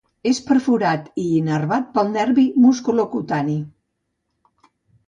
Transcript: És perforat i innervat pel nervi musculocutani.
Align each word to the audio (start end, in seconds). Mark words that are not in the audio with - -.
És 0.29 0.37
perforat 0.45 1.11
i 1.25 1.27
innervat 1.41 1.93
pel 1.99 2.11
nervi 2.17 2.47
musculocutani. 2.65 3.61